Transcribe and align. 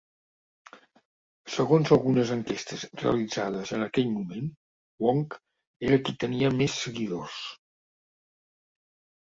Segons 1.55 1.91
algunes 1.97 2.31
enquestes 2.37 2.87
realitzades 3.03 3.75
en 3.79 3.85
aquell 3.89 4.09
moment, 4.15 4.49
Wong 5.07 5.23
era 5.91 6.03
qui 6.09 6.19
tenia 6.27 6.55
més 6.63 6.83
seguidors. 6.89 7.41